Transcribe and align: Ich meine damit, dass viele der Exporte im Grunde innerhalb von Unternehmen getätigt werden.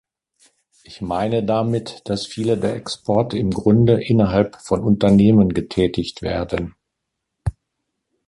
Ich 0.83 1.01
meine 1.01 1.43
damit, 1.43 2.01
dass 2.05 2.25
viele 2.25 2.57
der 2.57 2.75
Exporte 2.75 3.37
im 3.37 3.51
Grunde 3.51 4.03
innerhalb 4.03 4.59
von 4.59 4.81
Unternehmen 4.83 5.53
getätigt 5.53 6.23
werden. 6.23 6.73